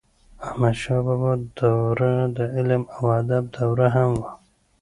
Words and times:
احمدشاه 0.47 1.01
بابا 1.05 1.31
دوره 1.59 2.11
د 2.35 2.37
علم 2.55 2.83
او 2.95 3.03
ادب 3.21 3.43
دوره 3.57 3.87
هم 3.95 4.09
وه. 4.21 4.31